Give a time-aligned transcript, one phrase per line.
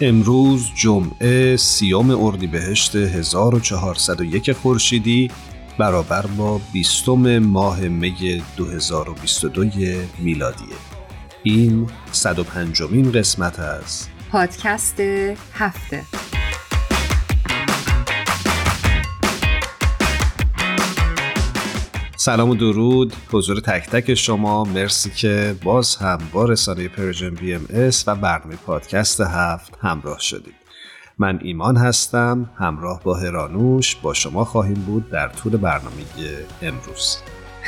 [0.00, 5.30] امروز جمعه سیام اردیبهشت 1401 خورشیدی
[5.78, 9.64] برابر با بیستم ماه می 2022
[10.18, 10.76] میلادیه
[11.42, 15.00] این 105مین قسمت از پادکست
[15.52, 16.04] هفته.
[22.20, 23.12] سلام و درود.
[23.32, 24.64] حضور تک تک شما.
[24.64, 30.54] مرسی که باز هم با رسانه Persian BMS و برنامه پادکست هفت همراه شدید.
[31.18, 32.50] من ایمان هستم.
[32.58, 36.02] همراه با هرانوش با شما خواهیم بود در طول برنامه
[36.62, 37.16] امروز.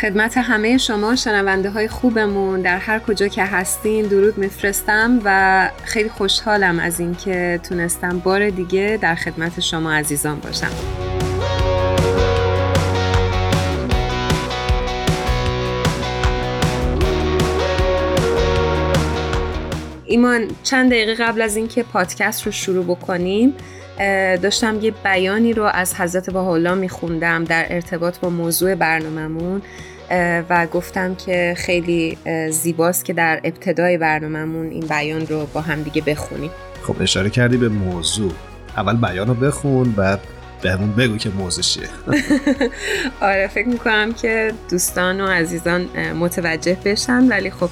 [0.01, 4.07] خدمت همه شما شنونده های خوبمون در هر کجا که هستین.
[4.07, 11.10] درود میفرستم و خیلی خوشحالم از اینکه تونستم بار دیگه در خدمت شما عزیزان باشم.
[20.11, 23.55] ایمان چند دقیقه قبل از اینکه پادکست رو شروع بکنیم
[24.43, 29.63] داشتم یه بیانی رو از حضرت الله میخوندم در ارتباط با موضوع برنامهمون
[30.51, 32.19] و گفتم که خیلی
[32.51, 36.51] زیباست که در ابتدای برنامهمون این بیان رو با هم دیگه بخونیم.
[36.83, 38.33] خب اشاره کردی به موضوع.
[38.77, 40.21] اول بیان رو بخون بعد
[40.63, 41.89] بهمون بگو که موضوع چیه.
[43.21, 45.83] آره فکر می‌کنم که دوستان و عزیزان
[46.13, 47.71] متوجه بشن ولی خب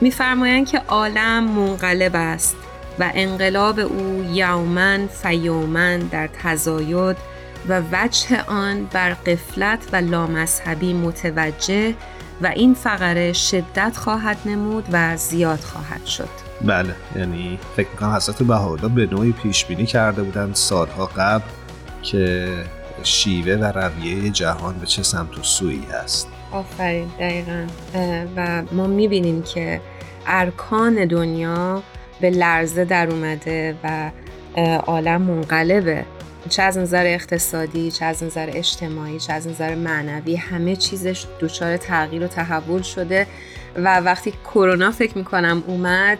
[0.00, 2.56] میفرمایند که عالم منقلب است
[2.98, 7.16] و انقلاب او یومن فیومن در تزاید
[7.68, 11.94] و وجه آن بر قفلت و لامذهبی متوجه
[12.42, 16.28] و این فقره شدت خواهد نمود و زیاد خواهد شد.
[16.62, 21.44] بله یعنی فکر می‌کنم حضرت بهاءالله به نوعی پیش بینی کرده بودن سالها قبل
[22.02, 22.48] که
[23.02, 26.28] شیوه و رویه جهان به چه سمت و سویی هست.
[26.52, 27.66] آفرین دقیقا.
[28.36, 29.80] و ما می‌بینیم که
[30.26, 31.82] ارکان دنیا
[32.20, 34.10] به لرزه در اومده و
[34.86, 36.04] عالم منقلبه.
[36.48, 41.76] چه از نظر اقتصادی چه از نظر اجتماعی چه از نظر معنوی همه چیزش دچار
[41.76, 43.26] تغییر و تحول شده.
[43.84, 46.18] و وقتی کرونا فکر می‌کنم اومد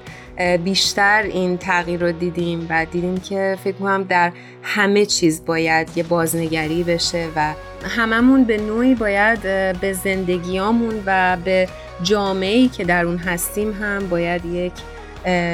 [0.65, 4.33] بیشتر این تغییر رو دیدیم و دیدیم که فکر می‌کنم در
[4.63, 7.55] همه چیز باید یه بازنگری بشه و
[7.97, 9.43] هممون به نوعی باید
[9.81, 11.69] به زندگیامون و به
[12.03, 14.73] جامعه‌ای که در اون هستیم هم باید یک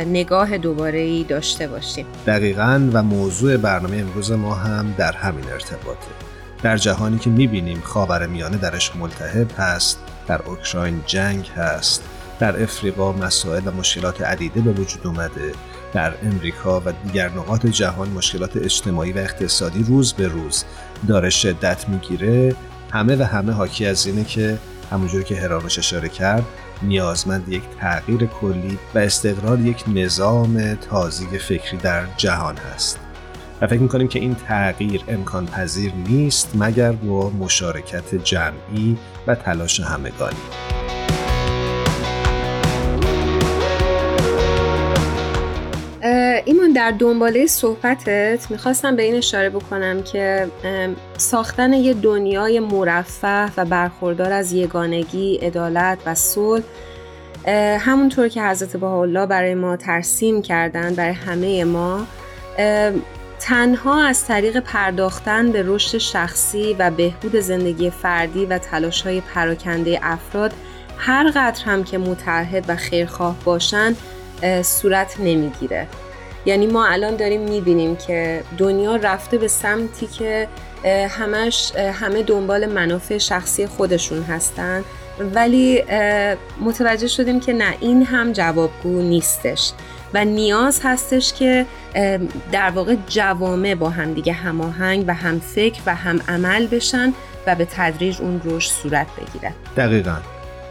[0.06, 2.06] نگاه دوباره ای داشته باشیم.
[2.26, 6.06] دقیقا و موضوع برنامه امروز ما هم در همین ارتباطه.
[6.62, 9.98] در جهانی که می‌بینیم خاور میانه درش ملتهب هست.
[10.26, 12.04] در اوکراین جنگ هست.
[12.38, 15.52] در افریقا مسائل و مشکلات عدیده به وجود اومده.
[15.92, 20.64] در امریکا و دیگر نقاط جهان مشکلات اجتماعی و اقتصادی روز به روز
[21.08, 22.54] داره شدت می‌گیره.
[22.92, 24.58] همه و همه حاکی از اینه که
[24.90, 26.44] همونجور که هرانوش اشاره کرد
[26.82, 32.98] نیازمند یک تغییر کلی و استقرار یک نظام تازه فکری در جهان هست.
[33.60, 38.96] و فکر می‌کنیم که این تغییر امکان پذیر نیست مگر با مشارکت جمعی
[39.26, 40.36] و تلاش همگانی.
[46.44, 50.48] ایمان در دنباله صحبتت می‌خواستم به این اشاره بکنم که
[51.16, 56.64] ساختن یه دنیای مرفه و برخوردار از یگانگی، عدالت و صلح
[57.78, 62.06] همونطور که حضرت الله برای ما ترسیم کردن برای همه ما
[63.44, 70.00] تنها از طریق پرداختن به رشد شخصی و بهبود زندگی فردی و تلاش های پراکنده
[70.02, 70.52] افراد
[70.98, 73.96] هر قدر هم که متحد و خیرخواه باشن
[74.62, 75.86] صورت نمی‌گیره.
[76.46, 80.48] یعنی ما الان داریم می‌بینیم که دنیا رفته به سمتی که
[81.08, 84.84] همش همه دنبال منافع شخصی خودشون هستن.
[85.34, 85.84] ولی
[86.60, 89.72] متوجه شدیم که نه این هم جوابگو نیستش.
[90.14, 91.66] و نیاز هستش که
[92.52, 97.12] در واقع جوامع با هم دیگه هماهنگ و هم فکر و هم عمل بشن
[97.46, 99.54] و به تدریج اون رشد صورت بگیره.
[99.76, 100.16] دقیقا.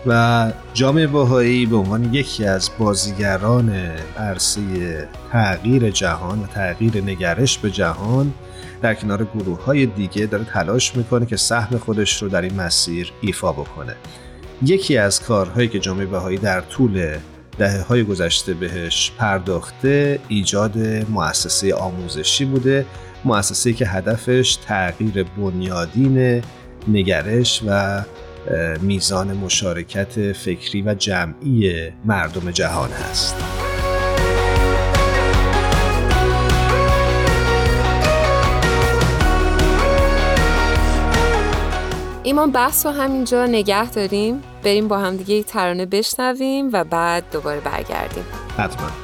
[0.07, 3.69] و جامعه باهایی به عنوان یکی از بازیگران
[4.17, 4.61] عرصه
[5.31, 8.33] تغییر جهان و تغییر نگرش به جهان
[8.81, 13.11] در کنار گروه های دیگه داره تلاش می‌کنه که سهم خودش رو در این مسیر
[13.21, 13.95] ایفا بکنه.
[14.61, 17.17] یکی از کارهایی که جامعه بهایی در طول
[17.57, 20.77] دهه های گذشته بهش پرداخته ایجاد
[21.09, 22.85] مؤسسه آموزشی بوده
[23.25, 26.43] مؤسسه که هدفش تغییر بنیادین
[26.87, 28.01] نگرش و
[28.81, 33.52] میزان مشارکت فکری و جمعی مردم جهان هست.
[42.23, 44.43] ایمان بحث رو همینجا نگه داریم.
[44.63, 48.25] بریم با هم دیگه ترانه بشنویم و بعد دوباره برگردیم.
[48.57, 49.02] حتما.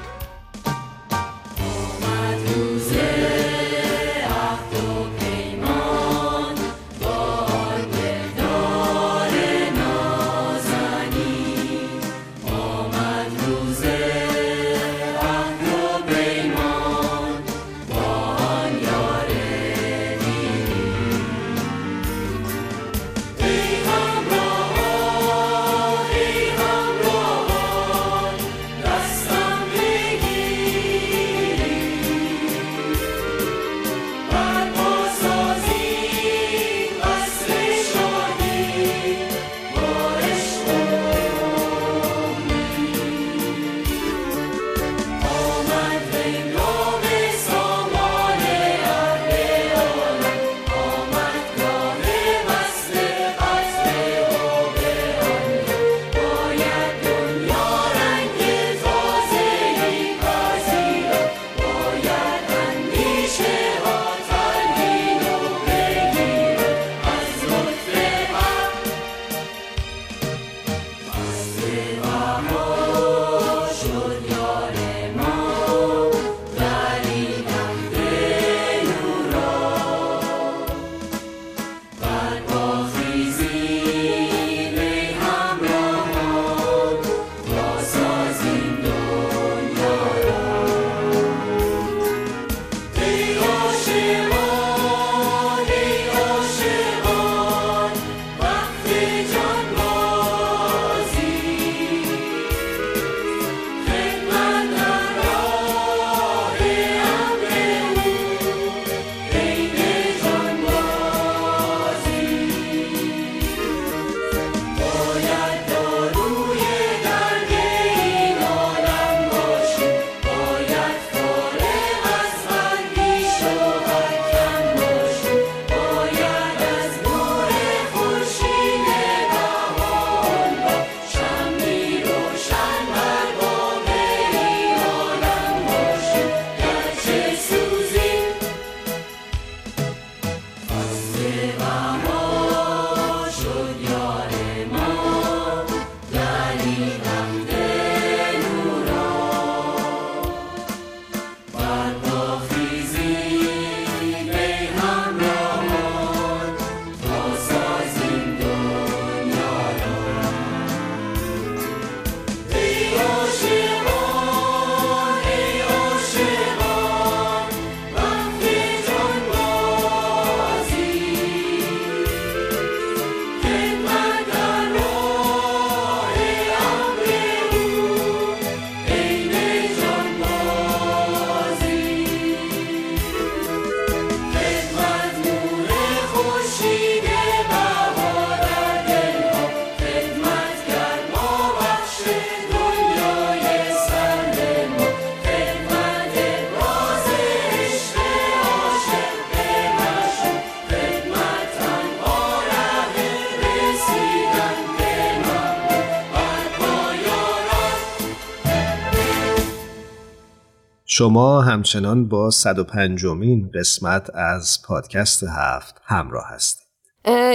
[211.00, 216.68] شما همچنان با 105 مین قسمت از پادکست هفت همراه هستید.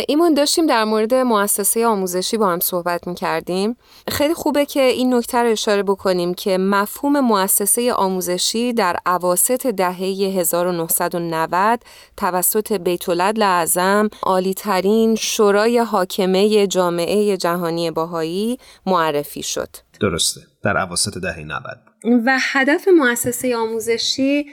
[0.08, 3.76] ایمون داشتیم در مورد مؤسسه آموزشی با هم صحبت می کردیم.
[4.08, 9.98] خیلی خوبه که این نکته رو اشاره بکنیم که مفهوم مؤسسه آموزشی در عواست دهه
[10.38, 11.82] 1990
[12.16, 13.08] توسط بیت
[13.42, 19.68] اعظم عالی ترین شورای حاکمه جامعه جهانی باهایی معرفی شد.
[20.00, 20.40] درسته.
[20.62, 24.46] در عواست دهه 90 و هدف مؤسسه آموزشی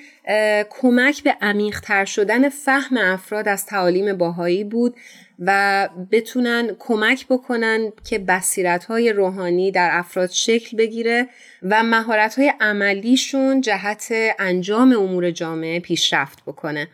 [0.69, 4.95] کمک به عمیقتر شدن فهم افراد از تعالیم باهایی بود
[5.39, 11.27] و بتونن کمک بکنن که بصیرت های روحانی در افراد شکل بگیره
[11.63, 14.07] و مهارت های عملیشون جهت
[14.39, 16.87] انجام امور جامعه پیشرفت بکنه.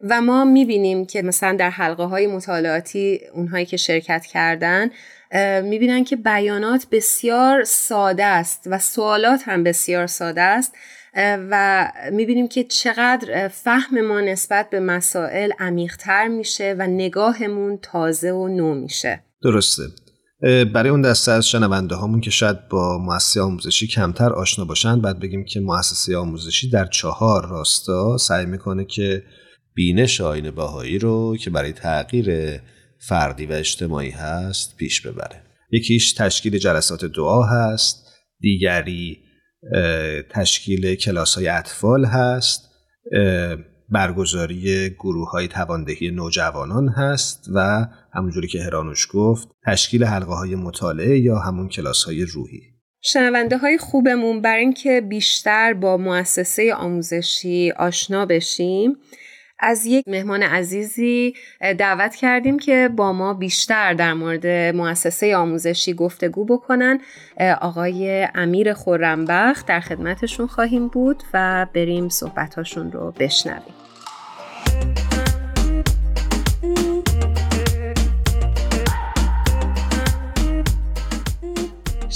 [0.00, 4.90] و ما می‌بینیم که مثلا در حلقه های مطالعاتی اونهایی که شرکت کردن
[5.62, 10.74] می‌بینن که بیانات بسیار ساده است و سوالات هم بسیار ساده است
[11.50, 18.48] و می‌بینیم که چقدر فهم ما نسبت به مسائل عمیقتر میشه و نگاهمون تازه و
[18.48, 19.22] نو میشه.
[19.42, 19.82] درسته.
[20.74, 25.20] برای اون دسته از شنونده هامون که شاید با مؤسسه آموزشی کمتر آشنا باشن بعد
[25.20, 29.22] بگیم که مؤسسه آموزشی در چهار راستا سعی می‌کنه که
[29.74, 32.60] بینش آین باهایی رو که برای تغییر
[32.98, 35.42] فردی و اجتماعی هست پیش ببره.
[35.70, 38.06] یکیش تشکیل جلسات دعا هست
[38.40, 39.18] دیگری
[40.30, 42.68] تشکیل کلاس های اطفال هست
[43.88, 51.18] برگزاری گروه های تواندهی نوجوانان هست و همونجوری که هرانوش گفت تشکیل حلقه های مطالعه
[51.18, 52.60] یا همون کلاس های روحی.
[53.00, 58.96] شنونده های خوبمون برای اینکه بیشتر با مؤسسه آموزشی آشنا بشیم
[59.60, 61.34] از یک مهمان عزیزی
[61.78, 64.46] دعوت کردیم که با ما بیشتر در مورد
[64.76, 67.00] مؤسسه آموزشی گفتگو بکنن.
[67.60, 73.77] آقای امیر خورنبخت در خدمتشون خواهیم بود و بریم صحبتاشون رو بشنویم.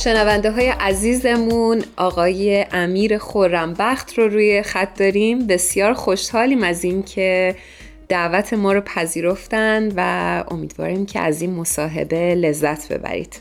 [0.04, 5.46] شنونده های عزیزمون آقای امیر خورنبخت رو روی خط داریم.
[5.46, 7.54] بسیار خوشحالیم از این که
[8.08, 13.40] دعوت ما رو پذیرفتن و امیدواریم که از این مصاحبه لذت ببرید.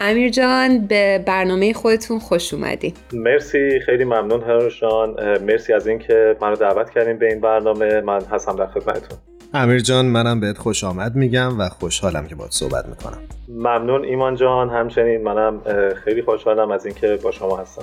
[0.00, 5.38] امیر جان به برنامه خودتون خوش اومدید مرسی خیلی ممنون هرانوش جان.
[5.38, 8.00] مرسی از اینکه منو دعوت کردیم به این برنامه.
[8.00, 9.18] من هستم در خدمتتون.
[9.54, 13.18] امیر جان منم بهت خوش آمد میگم و خوشحالم که باید صحبت می‌کنم.
[13.48, 14.70] ممنون ایمان جان.
[14.70, 15.60] همچنین منم
[16.04, 17.82] خیلی خوشحالم از اینکه با شما هستم.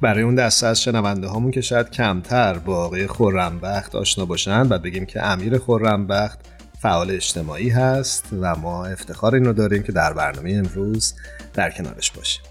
[0.00, 4.78] برای اون دسته از شنونده هامون که شاید کمتر با آقای خورنبخت آشنا باشن و
[4.78, 6.38] بگیم که امیر خورنبخت
[6.78, 11.14] فعال اجتماعی هست و ما افتخار این رو داریم که در برنامه امروز
[11.54, 12.42] در کنارش باشیم.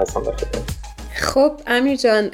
[0.00, 0.22] هستم
[1.14, 2.30] خب امیر جان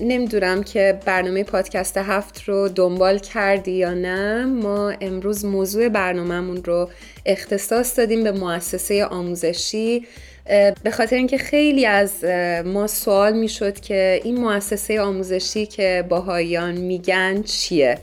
[0.00, 4.44] نمی‌دونم که برنامه پادکست هفت رو دنبال کردی یا نه.
[4.44, 6.90] ما امروز موضوع برنامهمون رو
[7.26, 10.06] اختصاص دادیم به مؤسسه آموزشی.
[10.82, 12.24] به خاطر اینکه خیلی از
[12.64, 17.98] ما سوال می‌شد که این مؤسسه آموزشی که باهایان میگن چیه؟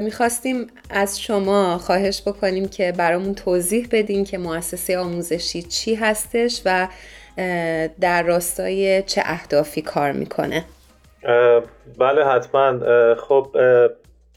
[0.00, 6.88] می‌خواستیم از شما خواهش بکنیم که برامون توضیح بدین که مؤسسه آموزشی چی هستش و
[8.00, 10.64] در راستای چه اهدافی کار می‌کنه؟
[11.98, 12.80] بله حتما.
[13.14, 13.56] خب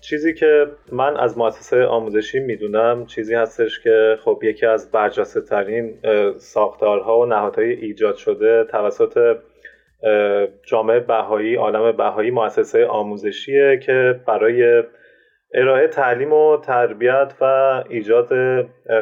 [0.02, 5.94] چیزی که من از مؤسسه آموزشی می‌دونم چیزی هستش که خب یکی از برجسته ترین
[6.38, 9.38] ساختارها و نهادهای ایجاد شده توسط
[10.64, 14.84] جامعه بهایی عالم بهایی مؤسسه آموزشیه که برای
[15.54, 17.44] ارائه تعلیم و تربیت و
[17.90, 18.30] ایجاد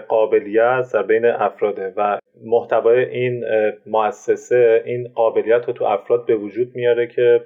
[0.08, 3.44] قابلیت در بین افراده و محتوای این
[3.86, 7.41] مؤسسه این قابلیت رو تو افراد به وجود میاره که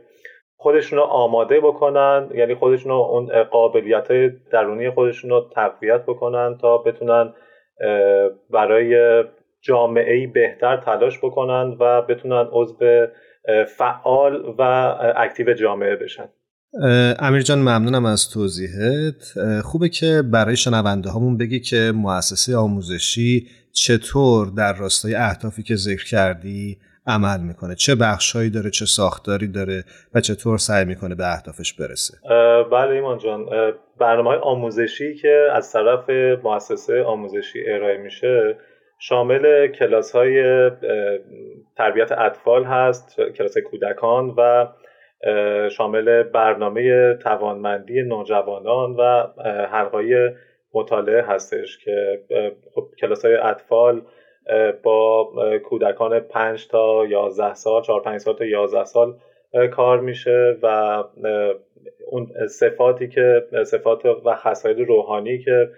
[0.57, 4.07] خودشون رو آماده بکنن یعنی خودشون اون قابلیت
[4.51, 7.33] درونی خودشون رو تقویت بکنن تا بتونن
[8.49, 9.23] برای
[9.61, 12.75] جامعه بهتر تلاش بکنن و بتونن عضو
[13.77, 14.61] فعال و
[15.15, 16.29] اکتیو جامعه بشن.
[17.19, 19.33] امیر جان ممنونم از توضیحت.
[19.63, 26.05] خوبه که برای شنونده هامون بگی که مؤسسه آموزشی چطور در راستای اهدافی که ذکر
[26.05, 31.73] کردی عمل می‌کنه؟ چه بخشهایی داره چه ساختاری داره و چطور سعی می‌کنه به اهدافش
[31.73, 32.17] برسه؟
[32.71, 33.45] بله ایمان جان.
[33.99, 36.09] برنامه های آموزشی که از طرف
[36.43, 38.57] مؤسسه آموزشی ارائه میشه
[38.99, 40.69] شامل کلاس های
[41.77, 44.67] تربیت اطفال هست کلاس کودکان و
[45.69, 49.27] شامل برنامه توانمندی نوجوانان و
[49.71, 50.29] حلقای
[50.73, 52.21] مطالعه هستش که
[52.75, 54.01] خب کلاس های اطفال
[54.83, 55.31] با
[55.63, 59.17] کودکان 5 تا 11 سال 4 5 سال تا 11 سال
[59.71, 61.03] کار میشه و
[62.11, 65.69] اون صفاتی که صفات و خصایل روحانی که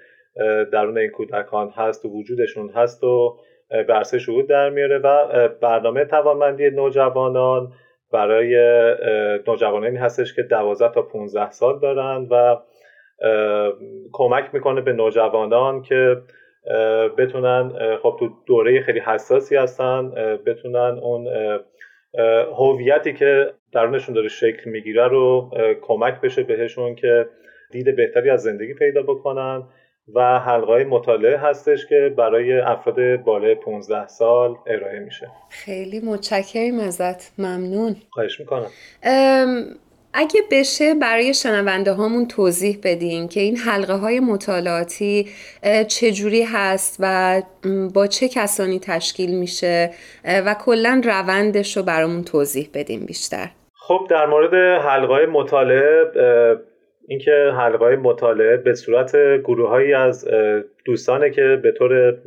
[0.71, 3.37] درون این کودکان هست و وجودشون هست و
[3.69, 7.73] برسه شهود در میاره و برنامه توانمندی نوجوانان
[8.11, 8.55] برای
[9.47, 12.57] نوجوانانی هستش که 12 تا 15 سال دارن و
[14.11, 16.21] کمک می‌کنه به نوجوانان که
[17.17, 17.71] بتونن
[18.03, 20.09] خب تو دوره خیلی حساسی هستن
[20.45, 21.27] بتونن اون
[22.57, 25.51] هویتی که درونشون داره شکل می‌گیره رو
[25.81, 27.27] کمک بشه بهشون که
[27.71, 29.63] دید بهتری از زندگی پیدا بکنن.
[30.15, 35.27] و حلقه مطالعه هستش که برای افراد بالای 15 سال ارائه میشه.
[35.49, 37.39] خیلی متشکرم ازت.
[37.39, 37.95] ممنون.
[38.09, 38.67] خواهش می‌کنم.
[40.13, 45.27] اگه بشه برای شنونده هامون توضیح بدین که این حلقه های مطالعاتی
[45.87, 47.41] چجوری هست و
[47.93, 49.89] با چه کسانی تشکیل میشه
[50.25, 53.49] و کلا روندش رو برامون توضیح بدین بیشتر.
[53.75, 54.53] خب در مورد
[54.83, 56.11] حلقه مطالعه
[57.07, 60.27] اینکه حلقه های مطالعه به صورت گروههایی از
[60.85, 62.17] دوستانه که به طور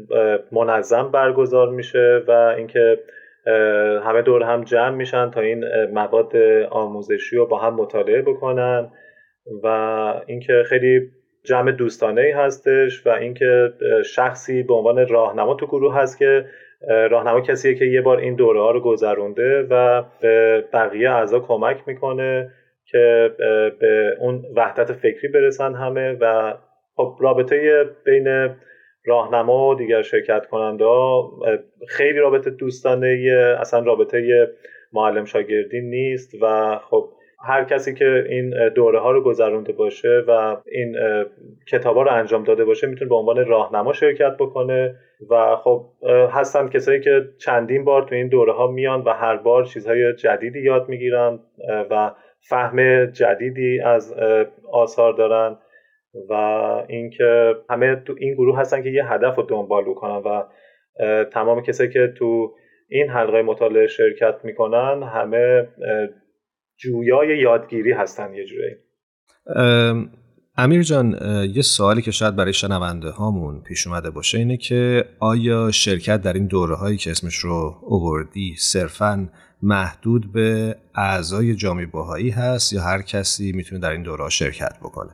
[0.53, 2.99] منظم برگزار میشه و اینکه
[4.05, 6.37] همه دور هم جمع میشن تا این مواد
[6.71, 8.91] آموزشی رو با هم مطالعه بکنن
[9.63, 9.67] و
[10.27, 11.01] اینکه خیلی
[11.45, 13.73] جمع دوستانه ای هستش و اینکه
[14.05, 16.45] شخصی به عنوان راهنما تو گروه هست که
[17.11, 21.83] راهنما کسیه که یه بار این دوره ها رو گذرونده و به بقیه اعضا کمک
[21.87, 22.51] می‌کنه
[22.85, 23.31] که
[23.81, 26.55] به اون وحدت فکری برسن همه و
[26.97, 28.57] خب رابطه بین
[29.07, 30.85] راهنما و دیگر شرکت کننده
[31.89, 34.49] خیلی رابطه دوستانه اصلا رابطه
[34.93, 37.09] معلم شاگردی نیست و خب
[37.45, 40.97] هر کسی که این دوره ها رو گذرونده باشه و این
[41.69, 44.95] کتاب ها رو انجام داده باشه می‌تونه به عنوان راهنما شرکت بکنه
[45.31, 45.87] و خب
[46.31, 50.61] هستن کسایی که چندین بار تو این دوره ها میان و هر بار چیزهای جدیدی
[50.61, 51.39] یاد می‌گیرن
[51.91, 54.15] و فهم جدیدی از
[54.73, 55.59] آثار دارن.
[56.31, 56.33] و
[56.89, 60.45] اینکه همه تو این گروه هستن که یه هدف رو دنبال بکنن و
[61.25, 62.55] تمام کسایی که تو
[62.89, 65.69] این حلقه مطالعه شرکت می‌کنن همه
[66.79, 68.77] جویای یادگیری هستن یه جوری.
[70.59, 71.19] امیر جان
[71.55, 76.33] یه سوالی که شاید برای شنونده هامون پیش اومده باشه اینه که آیا شرکت در
[76.33, 79.29] این دوره هایی که اسمش رو اووردی صرفا
[79.63, 85.11] محدود به اعضای جامعه باهایی هست یا هر کسی می‌تونه در این دوره شرکت بکنه؟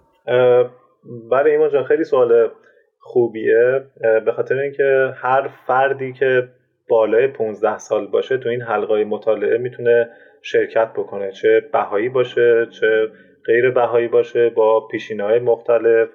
[1.31, 2.51] برای ایمان جان خیلی سوال
[2.99, 3.85] خوبیه.
[4.25, 6.49] به خاطر اینکه هر فردی که
[6.89, 10.09] بالای 15 سال باشه تو این حلقه مطالعه می‌تونه
[10.43, 11.31] شرکت بکنه.
[11.31, 13.09] چه بهایی باشه چه
[13.47, 16.09] غیر بهایی باشه با پیشینه های مختلف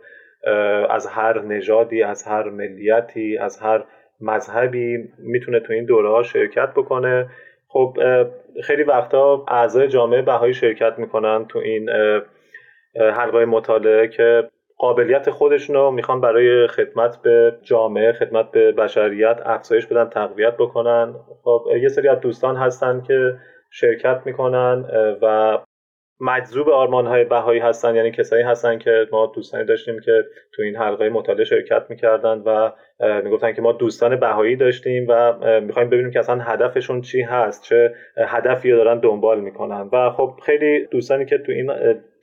[0.89, 3.84] از هر نژادی از هر ملیتی از هر
[4.21, 7.30] مذهبی می‌تونه تو این دوره ها شرکت بکنه.
[7.67, 7.97] خب
[8.63, 11.89] خیلی وقتا اعضای جامعه بهایی شرکت می‌کنن تو این
[12.95, 19.86] حلقه مطالعه که قابلیت خودشون رو می‌خوان برای خدمت به جامعه خدمت به بشریت افزایش
[19.86, 21.16] بدن تقویت بکنن.
[21.44, 23.34] خب یه سری از دوستان هستن که
[23.72, 24.86] شرکت می‌کنن
[25.22, 25.58] و
[26.19, 30.75] مجذوب آرمان های بهایی هستن یعنی کسایی هستن که ما دوستانی داشتیم که تو این
[30.75, 32.71] حلقه مطالعه شرکت می‌کردن و
[33.23, 37.93] می‌گفتن که ما دوستان بهایی داشتیم و می‌خوایم ببینیم که اصلا هدفشون چی هست چه
[38.17, 39.89] هدفی دارن دنبال می‌کنن.
[39.93, 41.71] و خب خیلی دوستانی که تو این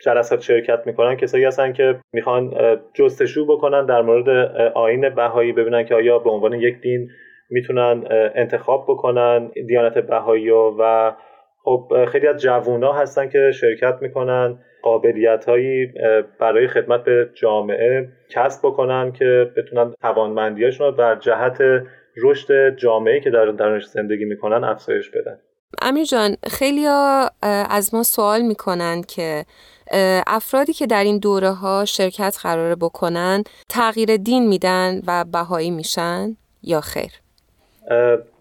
[0.04, 2.54] جلسات شرکت می‌کنن کسایی هستن که می‌خوان
[2.94, 4.28] جستجو بکنن در مورد
[4.74, 7.11] آین بهایی ببینن که آیا به عنوان یک دین
[7.50, 8.04] می‌تونن
[8.35, 11.12] انتخاب بکنن دیانت بهایی و
[11.64, 15.87] خب خیلی از جوونا هستن که شرکت می‌کنن قابلیت هایی
[16.40, 21.59] برای خدمت به جامعه کسب بکنن که بتونن توانمندیاشون رو در جهت
[22.22, 25.38] رشد جامعه که در درونش زندگی می‌کنن افزایش بدن.
[25.83, 26.87] امیر جان خیلی
[27.70, 29.44] از ما سوال می‌کنن که
[30.27, 36.37] افرادی که در این دوره ها شرکت قراره بکنن تغییر دین میدن و بهایی میشن
[36.62, 37.11] یا خیر؟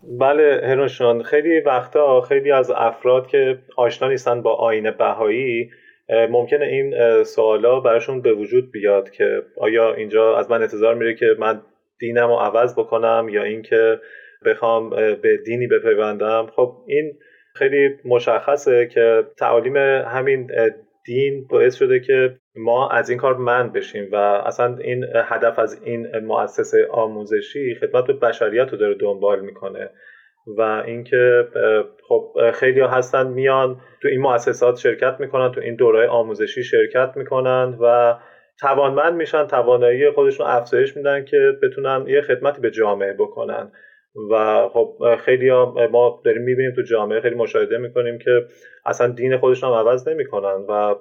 [0.08, 5.70] بله هرونشان خیلی وقتا خیلی از افراد که آشنا نیستن با آین بهایی
[6.10, 11.36] ممکنه این سوالا براشون به وجود بیاد که آیا اینجا از من انتظار میره که
[11.40, 11.62] من
[12.00, 14.00] دینم رو عوض بکنم یا اینکه
[14.46, 14.90] بخوام
[15.22, 16.48] به دینی بپیوندم.
[16.56, 17.14] خب این
[17.56, 20.52] خیلی مشخصه که تعالیم همین
[21.06, 25.84] دین باعث شده که ما از این کار من بشیم و اصلا این هدف از
[25.84, 29.90] این مؤسسه آموزشی خدمت به بشریت رو داره دنبال می‌کنه
[30.58, 31.48] و اینکه
[32.08, 37.14] خب خیلی ها هستن میان تو این مؤسسات شرکت می‌کنن تو این دوره آموزشی شرکت
[37.16, 38.16] می‌کنن و
[38.60, 43.72] توانمند میشن توانایی خودشون افزایش میدن که بتونن یه خدمتی به جامعه بکنن.
[44.32, 45.52] و خب خیلی
[45.92, 48.46] ما داریم می‌بینیم تو جامعه خیلی مشاهده می‌کنیم که
[48.86, 50.96] اصلا دین خودشون هم عوض نمی‌کنن و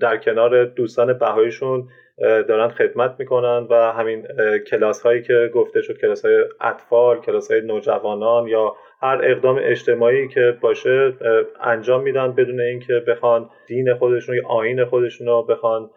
[0.00, 1.88] در کنار دوستان بهاییشون
[2.20, 4.26] دارن خدمت می‌کنن و همین
[4.66, 10.28] کلاس هایی که گفته شد کلاس های اطفال کلاس های نوجوانان یا هر اقدام اجتماعی
[10.28, 11.12] که باشه
[11.60, 15.90] انجام میدن بدون اینکه بخوان دین خودشون یا آین خودشون رو بخوان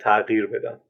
[0.00, 0.80] تغییر بدن.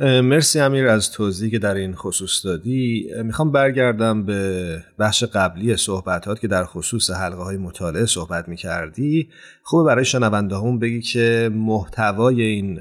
[0.00, 3.10] مرسی امیر از توضیحی که در این خصوص دادی.
[3.24, 9.28] می‌خوام برگردم به بخش قبلی صحبتات که در خصوص حلقه های مطالعه صحبت می‌کردی.
[9.62, 12.78] خوبه برای شنونده هم بگی که محتوای این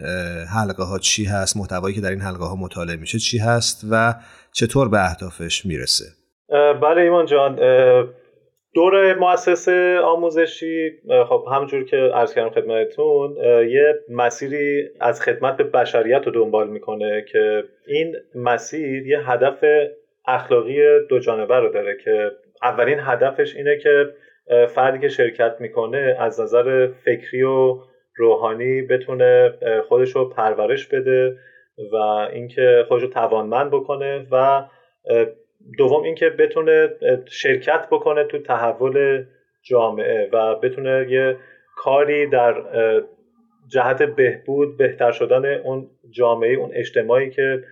[0.55, 4.15] حلقه ها چی هست محتوایی که در این حلقه ها مطالعه میشه چی هست و
[4.51, 6.05] چطور به اهدافش می‌رسه.
[6.81, 7.59] بله ایمان جان
[8.73, 10.91] دور مؤسسه آموزشی
[11.29, 13.37] خب همونجور که عرض کردم خدمتتون
[13.69, 19.63] یه مسیری از خدمت به بشریت رو دنبال می‌کنه که این مسیر یه هدف
[20.27, 24.13] اخلاقی دو جانبه رو داره که اولین هدفش اینه که
[24.67, 27.77] فردی که شرکت می‌کنه از نظر فکری و
[28.15, 29.53] روحانی بتونه
[29.87, 31.37] خودش رو پرورش بده
[31.93, 31.95] و
[32.33, 34.63] اینکه خودش رو توانمند بکنه و
[35.77, 36.89] دوم اینکه بتونه
[37.25, 39.25] شرکت بکنه تو تحول
[39.63, 41.37] جامعه و بتونه یه
[41.75, 42.55] کاری در
[43.67, 47.63] جهت بهبود بهتر شدن اون جامعه اون اجتماعی که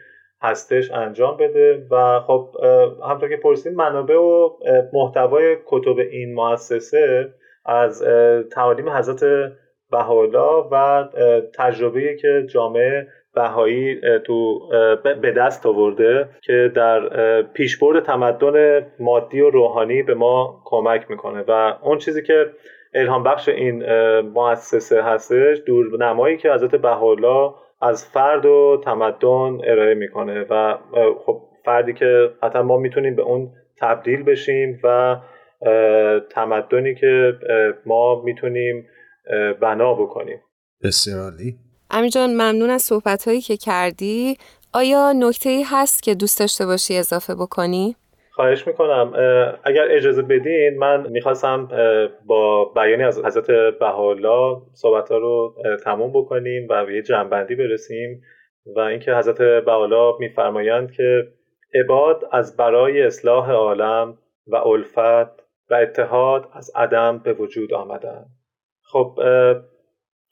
[0.42, 1.88] هستش انجام بده.
[1.92, 2.50] و خب
[3.10, 4.50] همطور که پرسید منابع و
[4.94, 7.34] محتوای کتب این مؤسسه
[7.66, 8.04] از
[8.52, 9.52] تعالیم حضرت
[9.92, 11.06] بهاءالله و
[11.58, 14.60] تجربه که جامعه بهایی تو
[15.22, 21.44] به دست آورده که در پیشبرد تمدن مادی و روحانی به ما کمک می‌کنه.
[21.48, 22.46] و اون چیزی که
[22.94, 23.86] الهام بخش این
[24.22, 30.46] مؤسسه هستش دور نمایی که حضرت بهاءالله از فرد و تمدن ارائه می‌کنه.
[30.50, 30.78] و
[31.26, 35.18] خب فردی که حتی ما می‌تونیم به اون تبدیل بشیم و
[36.30, 37.34] تمدنی که
[37.86, 38.88] ما می‌تونیم
[39.62, 40.42] بنا بکنیم.
[40.84, 41.65] بسیار عالی.
[41.92, 44.38] امیر جان ممنون از صحبت هایی که کردی.
[44.74, 47.96] آیا نکته ای هست که دوست داشته باشی اضافه بکنی؟
[48.32, 49.14] خواهش می‌کنم.
[49.64, 51.68] اگر اجازه بدین من می‌خواستم
[52.26, 58.22] با بیانی از حضرت بهاءالله صحبت ها رو تموم بکنیم و به یه جنبندی برسیم
[58.76, 61.28] و اینکه حضرت بهاءالله میفرمایند که
[61.74, 64.18] عباد از برای اصلاح عالم
[64.48, 68.26] و الفت و اتحاد از عدم به وجود آمدن
[68.92, 69.20] خب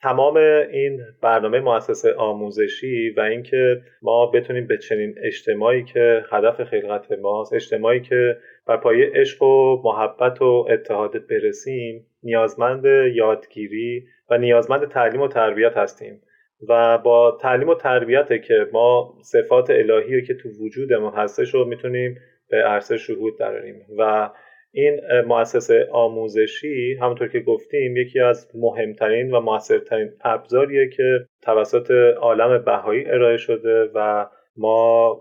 [0.04, 0.36] تمام
[0.72, 7.52] این برنامه مؤسسه آموزشی و اینکه ما بتونیم به چنین اجتماعی که هدف خلقت ماست
[7.52, 8.36] اجتماعی که
[8.66, 15.76] بر پایه عشق و محبت و اتحاد برسیم نیازمند یادگیری و نیازمند تعلیم و تربیت
[15.76, 16.22] هستیم.
[16.68, 22.18] و با تعلیم و تربیت که ما صفات الهی که تو وجودمون هستش رو می‌تونیم
[22.50, 23.86] به عرصه شهود دراریم.
[23.98, 24.30] و
[24.74, 32.64] این مؤسسه آموزشی همونطور که گفتیم یکی از مهمترین و موثرترین ابزاریه که توسط عالم
[32.64, 35.16] بهایی ارائه شده و ما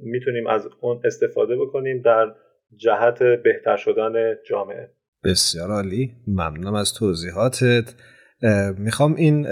[0.00, 2.26] می‌تونیم از اون استفاده بکنیم در
[2.76, 4.12] جهت بهتر شدن
[4.50, 4.90] جامعه.
[5.24, 6.12] بسیار عالی.
[6.26, 7.94] ممنونم از توضیحاتت.
[8.78, 9.46] می‌خوام این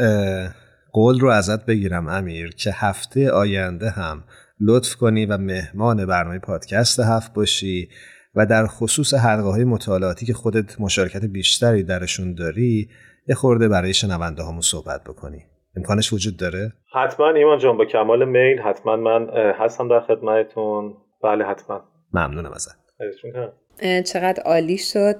[0.92, 4.25] قول رو ازت بگیرم امیر که هفته آینده هم
[4.61, 7.88] لطف کنی و مهمان برنامه پادکست هفت باشی.
[8.37, 12.88] و در خصوص حلقه های مطالعاتی که خودت مشارکت بیشتری درشون داری
[13.29, 15.44] یه خورده برای شنونده همون صحبت بکنی.
[15.77, 20.94] امکانش وجود داره؟ حتما ایمان جان با کمال میل حتما من هستم در خدمتتون.
[21.22, 21.85] بله حتما.
[22.12, 22.77] ممنونم ازت.
[24.12, 25.16] چقدر عالی شد.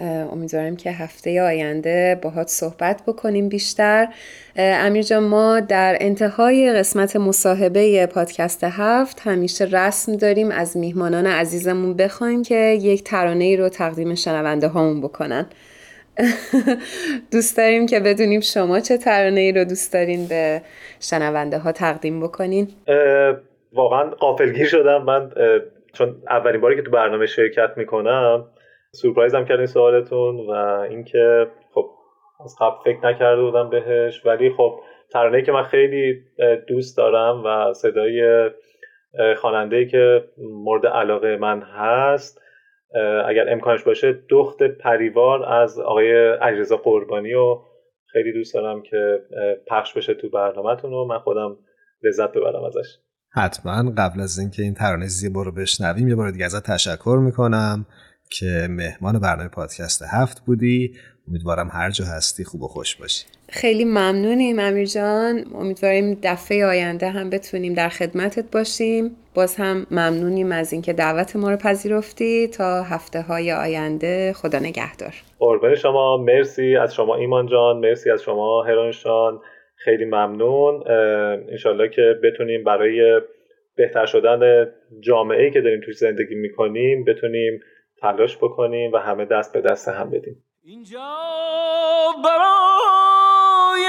[0.00, 4.08] امیدوارم که هفته آینده باهات صحبت بکنیم بیشتر.
[4.56, 11.96] امیر جان ما در انتهای قسمت مصاحبه پادکست هفت همیشه رسم داریم از میهمانان عزیزمون
[11.96, 15.46] بخوایم که یک ترانه ای رو تقدیم شنونده هامون بکنن.
[17.32, 20.62] دوست داریم که بدونیم شما چه ترانه ای رو دوست دارین به
[21.00, 22.68] شنونده ها تقدیم بکنین.
[23.72, 25.02] واقعا قافلگیر شدم.
[25.02, 25.30] من
[25.92, 28.44] چون اولین باری که تو برنامه شرکت می‌کنم
[28.94, 30.50] سورپرایز هم کردین سوالتون و
[30.90, 31.90] اینکه خب
[32.44, 34.80] از قبل فکر نکرده بودم بهش ولی خب
[35.12, 36.22] ترانه‌ای که من خیلی
[36.68, 38.50] دوست دارم و صدای
[39.36, 42.40] خواننده که مورد علاقه من هست
[43.28, 47.58] اگر امکانش باشه دخت پریوار از آقای علیرضا قربانی و
[48.06, 49.20] خیلی دوست دارم که
[49.66, 51.56] پخش بشه تو برنامهتون و من خودم
[52.02, 52.98] لذت ببرم ازش.
[53.36, 53.92] حتما.
[53.98, 57.86] قبل از اینکه این ترانه زیبا رو بشنویم یه بار دیگه ازت تشکر می‌کنم.
[58.38, 60.92] که مهمان برنامه پادکست هفت بودی.
[61.28, 63.26] امیدوارم هر جا هستی خوب و خوش باشی.
[63.48, 65.44] خیلی ممنونیم امیر جان.
[65.54, 69.10] امیدواریم دفعه آینده هم بتونیم در خدمتت باشیم.
[69.34, 74.32] باز هم ممنونیم از اینکه دعوت ما رو پذیرفتی تا هفته های آینده.
[74.32, 75.14] خدا نگهدار.
[75.38, 76.16] قربان شما.
[76.16, 77.76] مرسی از شما ایمان جان.
[77.78, 79.40] مرسی از شما هرانشان
[79.76, 80.84] خیلی ممنون.
[81.50, 83.20] انشالله که بتونیم برای
[83.76, 84.66] بهتر شدن
[85.00, 87.60] جامعه ای که داریم توش زندگی می‌کنیم بتونیم
[88.04, 90.44] تلاش بکنیم و همه دست به دست هم بدیم.
[90.64, 91.14] اینجا
[92.24, 93.86] برای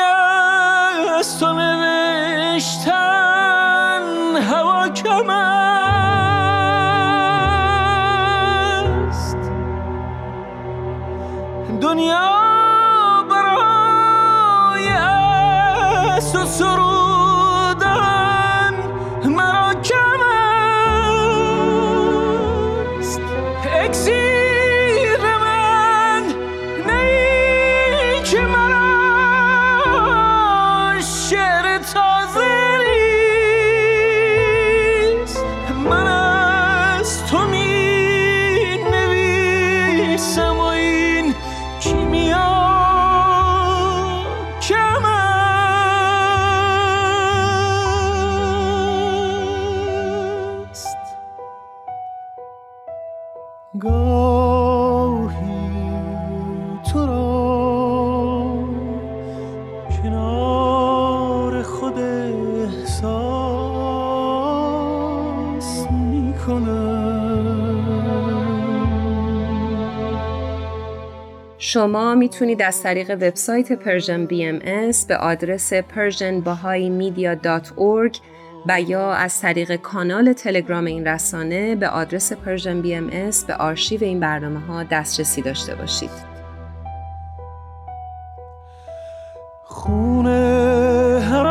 [1.39, 2.95] تو نوشتن
[5.03, 5.55] کم است.
[11.81, 12.31] دنیا
[13.29, 14.87] برای
[16.17, 16.45] است و
[71.75, 78.17] شما می‌تونید از طریق وبسایت Persian BMS به آدرس persianbahaimedia.org
[78.65, 84.19] و یا از طریق کانال تلگرام این رسانه به آدرس Persian BMS به آرشیو این
[84.19, 86.09] برنامه ها دسترسی داشته باشید.
[89.63, 90.27] خون
[91.21, 91.45] هر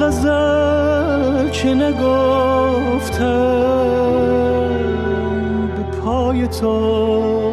[0.00, 3.28] غزل که نگفتم
[5.76, 7.47] به پای توست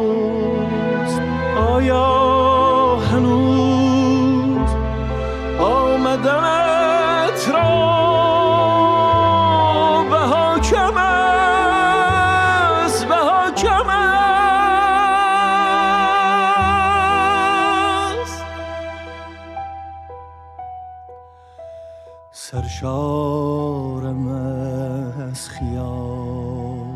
[22.50, 24.28] سرشارم
[25.30, 26.86] از خیال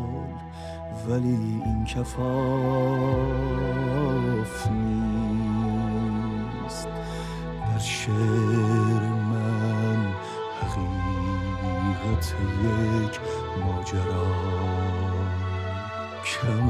[1.09, 2.21] ولی این کفاف
[4.71, 6.07] نیست.
[7.67, 10.07] در شعر من
[10.61, 13.19] حقیقت یک
[13.65, 14.31] ماجرا
[16.23, 16.67] کم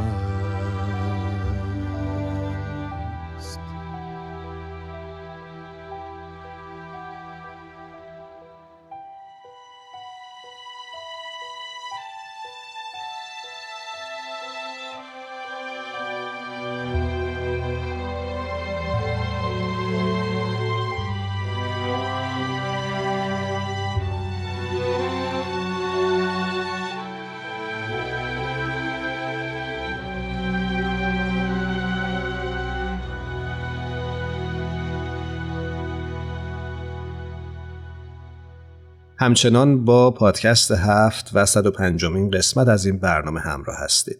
[39.21, 44.19] همچنان با پادکست هفت و 105 این قسمت از این برنامه همراه هستید.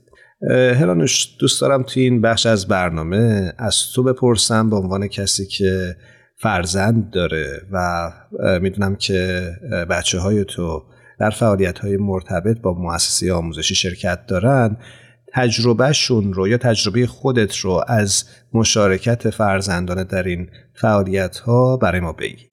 [0.51, 5.95] هرانوش دوست دارم توی این بخش از برنامه از تو بپرسم به عنوان کسی که
[6.37, 8.11] فرزند داره و
[8.61, 9.51] می‌دونم که
[9.89, 10.83] بچه های تو
[11.19, 14.77] در فعالیت های مرتبط با مؤسسه آموزشی شرکت دارن
[15.33, 22.13] تجربهشون رو یا تجربه خودت رو از مشارکت فرزندانه در این فعالیت ها برای ما
[22.13, 22.49] بگی.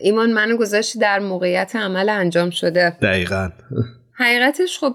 [0.00, 2.90] ایمان منو گذاشتی در موقعیت عمل انجام شده.
[2.90, 3.50] دقیقا.
[4.14, 4.94] حقیقتش خب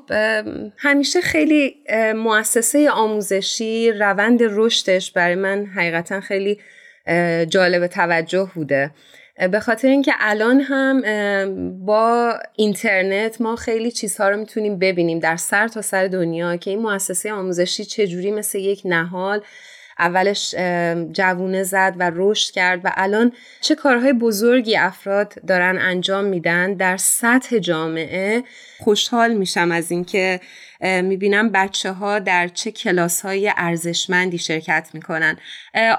[0.77, 1.75] همیشه خیلی
[2.15, 6.59] مؤسسه آموزشی روند رشدش برای من حقیقتا خیلی
[7.49, 8.91] جالب توجه بوده.
[9.51, 11.01] به خاطر اینکه الان هم
[11.85, 16.79] با اینترنت ما خیلی چیزها رو می‌تونیم ببینیم در سر تا سر دنیا که این
[16.79, 19.41] مؤسسه آموزشی چجوری مثل یک نهال
[19.99, 20.55] اولش
[21.11, 26.97] جوونه زد و رشد کرد و الان چه کارهای بزرگی افراد دارن انجام میدن در
[26.97, 28.43] سطح جامعه
[28.79, 30.39] خوشحال میشم از اینکه
[30.81, 35.37] می‌بینم بچه ها در چه کلاس های ارزشمندی شرکت می‌کنن.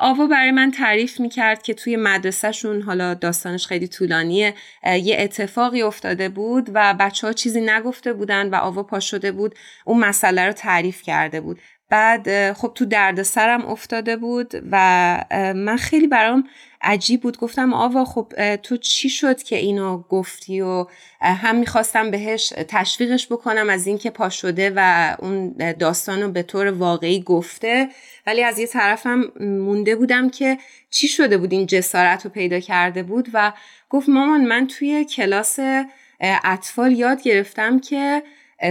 [0.00, 4.54] آوا برای من تعریف می‌کرد که توی مدرسهشون حالا داستانش خیلی طولانیه
[5.02, 9.54] یه اتفاقی افتاده بود و بچه ها چیزی نگفته بودن و آوا پا شده بود
[9.84, 11.60] اون مسئله رو تعریف کرده بود.
[11.88, 15.24] بعد خب تو درد سرم افتاده بود و
[15.56, 16.44] من خیلی برام
[16.82, 17.38] عجیب بود.
[17.38, 20.86] گفتم آوا خب تو چی شد که اینو گفتی و
[21.20, 26.66] هم می‌خواستم بهش تشویقش بکنم از اینکه پا شده و اون داستان رو به طور
[26.66, 27.88] واقعی گفته.
[28.26, 30.58] ولی از یه طرفم مونده بودم که
[30.90, 33.52] چی شده بود این جسارت رو پیدا کرده بود و
[33.90, 35.58] گفت مامان من توی کلاس
[36.20, 38.22] اطفال یاد گرفتم که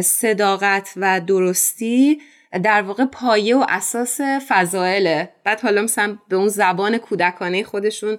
[0.02, 2.22] صداقت و درستی
[2.64, 5.30] در واقع پایه و اساس فضائله.
[5.44, 8.18] بعد حالا مثلا به اون زبان کودکانه خودشون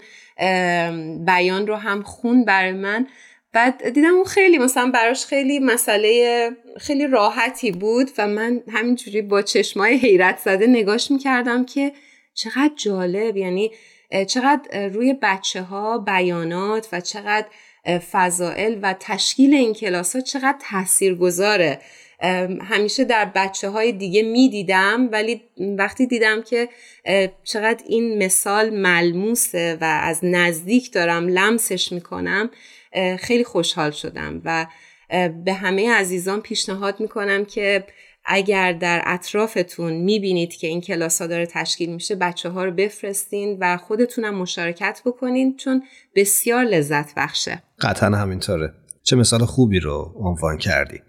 [1.27, 3.07] بیان رو هم خون برای من.
[3.53, 9.43] بعد دیدم اون خیلی مثلا براش خیلی مسئله خیلی راحتی بود و من همینجوری با
[9.43, 11.93] چشمای حیرت زده نگاش می‌کردم که
[12.35, 13.37] چقدر جالب.
[13.37, 13.71] یعنی
[14.29, 17.47] چقدر روی بچه ها بیانات و چقدر
[18.13, 21.81] فضائل و تشکیل این کلاس ها چقدر تاثیر گذاره
[22.61, 25.43] همیشه در بچه های دیگه می دیدم ولی
[25.79, 26.69] وقتی دیدم که
[27.45, 32.51] چقدر این مثال ملموسه و از نزدیک دارم لمسش می‌کنم
[33.19, 34.67] خیلی خوشحال شدم و
[35.45, 37.85] به همه عزیزان پیشنهاد می‌کنم که
[38.25, 43.59] اگر در اطرافتون می‌بینید که این کلاس ها داره تشکیل میشه بچه ها رو بفرستین
[43.61, 45.83] و خودتونم مشارکت بکنین چون
[46.15, 47.63] بسیار لذت بخشه.
[47.81, 48.73] قطعا همینطوره.
[49.03, 51.01] چه مثال خوبی رو عنوان کردی.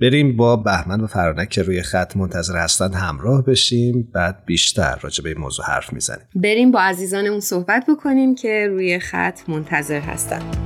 [0.00, 5.24] بریم با بهمن و فرانک که روی خط منتظر هستند همراه بشیم بعد بیشتر راجع
[5.24, 6.26] به این موضوع حرف می‌زنیم.
[6.34, 10.56] بریم با عزیزانمون صحبت بکنیم که روی خط منتظر هستند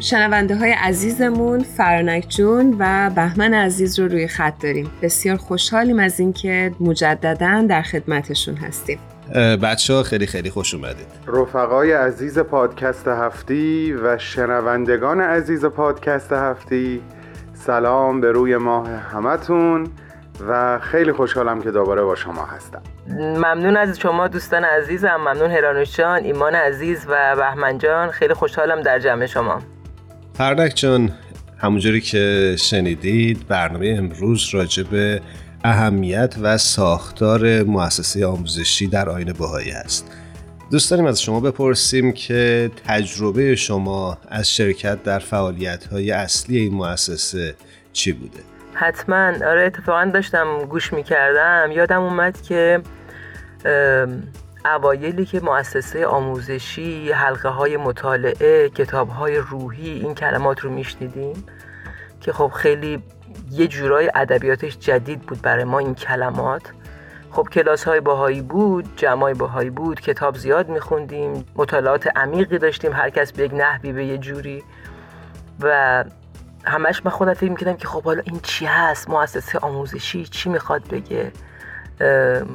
[0.00, 4.90] شنونده های عزیزمون فرانک جون و بهمن عزیز رو روی خط داریم.
[5.02, 8.98] بسیار خوشحالیم از اینکه مجددا در خدمتشون هستیم.
[9.62, 11.06] بچه ها خیلی خیلی خوش اومدید.
[11.26, 17.02] رفقای عزیز پادکست هفتی و شنوندگان عزیز پادکست هفتی
[17.54, 19.86] سلام به روی ماه همتون
[20.48, 22.82] و خیلی خوشحالم که دوباره با شما هستم.
[23.18, 28.10] ممنون از شما دوستان عزیزم ممنون هرانوشان ایمان عزیز و بهمن جان.
[28.10, 29.62] خیلی خوشحالم در جمع شما.
[30.34, 31.10] فردک جان
[31.58, 35.20] همونجوری که شنیدید برنامه امروز راجع به
[35.64, 40.10] اهمیت و ساختار مؤسسه آموزشی در آین بهایی است.
[40.70, 46.74] دوست داریم از شما بپرسیم که تجربه شما از شرکت در فعالیت های اصلی این
[46.74, 47.54] مؤسسه
[47.92, 48.40] چی بوده؟
[48.74, 49.26] حتما.
[49.26, 51.72] آره اتفاقا داشتم گوش می‌کردم.
[51.72, 52.82] یادم اومد که
[54.64, 61.44] اوایلی که مؤسسه آموزشی حلقه های مطالعه کتاب های روحی این کلمات رو میشنیدیم
[62.20, 63.02] که خب خیلی
[63.50, 66.62] یه جورای ادبیاتش جدید بود برای ما این کلمات.
[67.30, 73.10] خب کلاس های باهایی بود جمعای باهایی بود کتاب زیاد میخوندیم مطالعات عمیقی داشتیم هر
[73.10, 74.62] کس به یک نحوی به یه جوری.
[75.60, 76.04] و
[76.64, 80.88] همش من خودم فکر می‌کردم که خب حالا این چی هست؟ مؤسسه آموزشی چی می‌خواد
[80.88, 81.32] بگه؟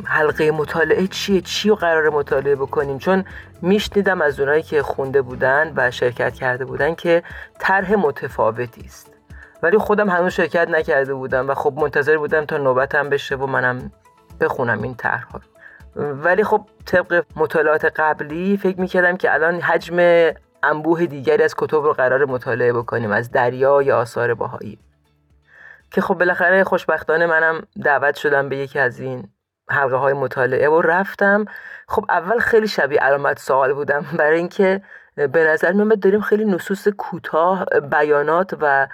[0.06, 3.26] حلقه مطالعه چیه؟ چی رو قرار مطالعه بکنیم؟ چون
[3.62, 7.24] میشنیدم از اونایی که خونده بودن و شرکت کرده بودن که
[7.60, 9.17] طرح متفاوتی است.
[9.64, 13.92] ولی خودم هنوز شرکت نکرده بودم و خب منتظر بودم تا نوبتم بشه و منم
[14.40, 15.26] بخونم این طرح
[15.96, 20.32] ولی خب طبق مطالعات قبلی فکر می‌کردم که الان حجم
[20.64, 24.80] انبوه دیگری از کتب رو قرار مطالعه بکنیم از دریا یا آثار باهایی
[25.92, 29.30] که خب بالاخره خوشبختانه منم دعوت شدم به یکی از این
[29.70, 31.46] حلقه های مطالعه و رفتم.
[31.88, 34.82] خب اول خیلی شبیه علامت سوال بودم برای اینکه
[35.18, 38.88] به نظر میاد داریم خیلی نصوص کوتاه بیانات و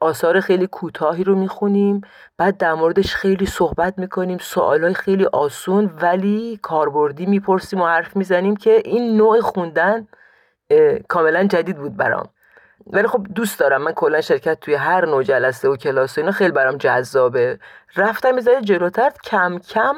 [0.00, 2.00] آثار خیلی کوتاهی رو می‌خونیم.
[2.36, 4.38] بعد در موردش خیلی صحبت می‌کنیم.
[4.38, 10.08] سوالای خیلی آسون ولی کاربردی می‌پرسیم و حرف می‌زنیم که این نوع خوندن
[11.08, 12.28] کاملا جدید بود برام.
[12.86, 13.82] ولی خب دوست دارم.
[13.82, 17.58] من کلا شرکت توی هر نوع جلسه و کلاس و اینا خیلی برام جذابه.
[17.96, 19.10] رفتم می‌ذاره جلوتر.
[19.24, 19.94] کم کم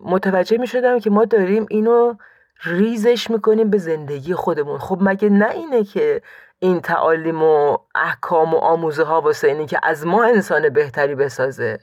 [0.00, 2.14] متوجه می‌شدم که ما داریم اینو
[2.64, 4.78] ریزش می‌کنیم به زندگی خودمون.
[4.78, 6.22] خب مگه نه اینه که
[6.58, 11.78] این تعالیم و احکام و آموزه ها واسه اینه که از ما انسان بهتری بسازه؟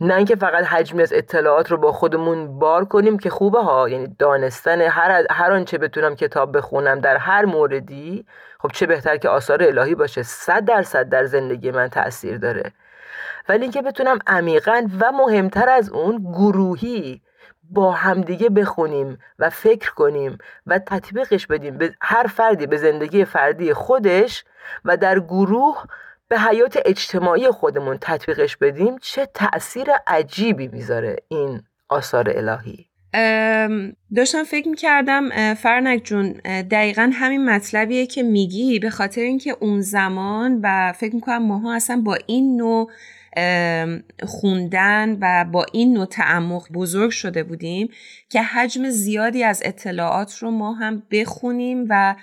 [0.00, 3.88] نه اینکه فقط حجمی از اطلاعات رو با خودمون بار کنیم که خوبه ها.
[3.88, 8.26] یعنی دانستن هر هر آنچه بتونم کتاب بخونم در هر موردی
[8.60, 10.22] خب چه بهتر که آثار الهی باشه.
[10.22, 12.72] صد درصد در زندگی من تاثیر داره.
[13.48, 17.22] ولی اینکه بتونم عمیقا و مهمتر از اون گروهی
[17.70, 23.72] با همدیگه بخونیم و فکر کنیم و تطبیقش بدیم به هر فردی به زندگی فردی
[23.72, 24.44] خودش
[24.84, 25.84] و در گروه
[26.28, 32.88] به حیات اجتماعی خودمون تطبیقش بدیم چه تأثیر عجیبی می‌ذاره این آثار الهی.
[34.16, 36.32] داشتم فکر می‌کردم فرنک جون
[36.70, 42.02] دقیقا همین مطلبیه که میگی به خاطر اینکه اون زمان و فکر می‌کنم ماها اصلا
[42.04, 42.90] با این نوع
[44.26, 47.88] خوندن و با این نوع تعمق بزرگ شده بودیم
[48.28, 52.14] که حجم زیادی از اطلاعات رو ما هم بخونیم و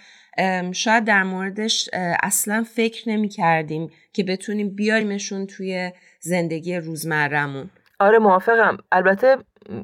[0.72, 1.90] شاید در موردش
[2.24, 8.78] اصلا فکر نمی کردیم که بتونیم بیاریمشون توی زندگی روزمرمون آره موافقم.
[8.92, 9.38] البته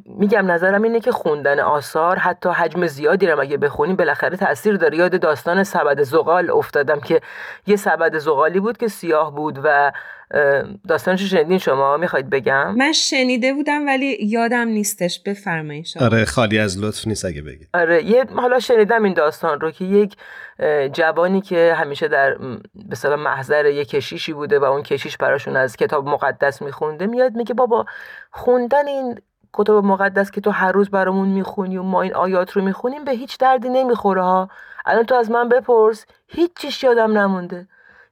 [0.05, 4.97] میگم نظرم اینه که خوندن آثار حتی حجم زیادی رو اگه بخونیم بالاخره تاثیر داره.
[4.97, 7.21] یاد داستان سبد زغال افتادم که
[7.67, 9.91] یه سبد زغالی بود که سیاه بود و
[10.87, 15.19] داستانشو شنیدین شما؟ می‌خواید بگم؟ من شنیده بودم ولی یادم نیستش.
[15.19, 16.05] بفرمایید شما.
[16.05, 19.85] آره خالی از لطف نیست اگه بگی آره یه حالا شنیدم این داستان رو که
[19.85, 20.15] یک
[20.93, 22.37] جوانی که همیشه در
[23.03, 27.53] به محضر یک کشیشی بوده و اون کشیش براشون از کتاب مقدس میخونده میاد میگه
[27.53, 27.85] بابا
[28.31, 29.19] خوندن این
[29.53, 33.11] کتاب مقدس که تو هر روز برامون می‌خونی و ما این آیات رو می‌خونیم به
[33.11, 34.49] هیچ دردی نمی‌خوره ها.
[34.85, 37.67] الان تو از من بپرس هیچ چیش یادم نمونده.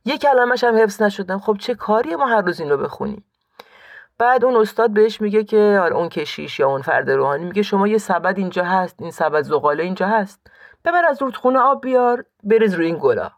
[0.06, 1.40] یه کلمش هم حفظ نشدم.
[1.40, 3.24] خب چه کاریه ما هر روز این رو بخونیم؟
[4.18, 7.88] بعد اون استاد بهش میگه که آره اون کشیش یا اون فرد روحانی میگه شما
[7.88, 10.40] یه سبد اینجا هست این سبد زغاله اینجا هست.
[10.86, 13.32] ببر از رودخونه آب بیار بریز روی این گلا.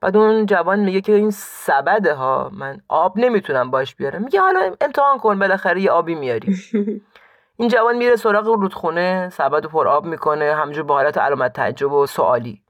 [0.00, 4.22] بعد اون جوان میگه که این سبده ها من آب نمی‌تونم باش بیارم.
[4.22, 6.56] میگه حالا امتحان کن بالاخره یه آبی میاری
[7.56, 12.06] این جوان میره سراغ رودخونه سبد پر آب می‌کنه همجور با حالت علامت تعجب و
[12.06, 12.62] سوالی.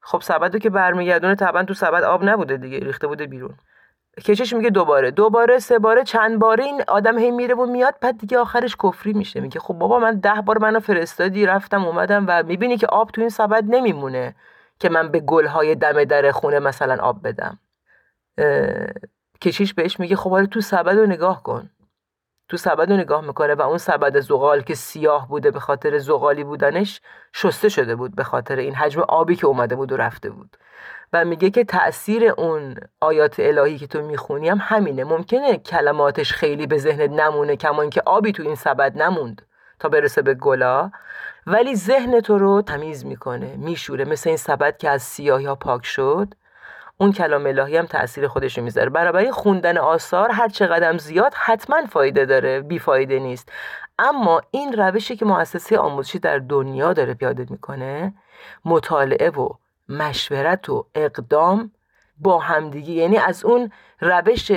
[0.00, 3.54] خب سبد که برمیگردونه طبعا تو سبد آب نبوده دیگه ریخته بوده بیرون.
[4.24, 8.18] کشش میگه دوباره دوباره سه باره چند باره این آدم هی میره و میاد بعد
[8.18, 9.40] دیگه آخرش کفری میشه.
[9.40, 13.20] میگه خب بابا من ده بار منو فرستادی رفتم اومدم و می‌بینی که آب تو
[13.20, 14.34] این سبد نمیمونه
[14.80, 17.58] که من به گلهای دم در خونه مثلا آب بدم.
[19.40, 21.70] کشیش بهش میگه خب تو سبد رو نگاه کن.
[22.48, 26.44] تو سبد رو نگاه می‌کنه و اون سبد زغال که سیاه بوده به خاطر زغالی
[26.44, 27.00] بودنش
[27.32, 30.56] شسته شده بود به خاطر این حجم آبی که اومده بود و رفته بود.
[31.12, 35.04] و میگه که تأثیر اون آیات الهی که تو می‌خونی هم همینه.
[35.04, 39.42] ممکنه کلماتش خیلی به ذهنت نمونه کما اینکه آبی تو این سبد نموند
[39.78, 40.90] تا برسه به گلا
[41.46, 44.04] ولی ذهن تو رو تمیز می‌کنه میشوره.
[44.04, 46.34] مثل این سبد که از سیاهی ها پاک شد.
[47.00, 48.90] اون کلام الهی هم تاثیر خودش رو می‌ذاره.
[48.90, 53.52] برای خوندن آثار هر چقدر زیاد حتما فایده داره بیفایده نیست.
[53.98, 58.14] اما این روشی که مؤسسه آموزشی در دنیا داره پیاده می‌کنه
[58.64, 59.48] مطالعه و
[59.88, 61.72] مشورت و اقدام
[62.18, 64.52] با همدیگی یعنی از اون روش